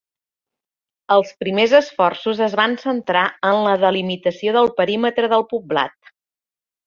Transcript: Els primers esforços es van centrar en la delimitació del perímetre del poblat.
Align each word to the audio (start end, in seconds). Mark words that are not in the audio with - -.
Els 1.15 1.33
primers 1.43 1.75
esforços 1.79 2.41
es 2.45 2.55
van 2.61 2.73
centrar 2.85 3.25
en 3.51 3.59
la 3.67 3.75
delimitació 3.85 4.57
del 4.57 4.73
perímetre 4.81 5.31
del 5.35 5.47
poblat. 5.53 6.13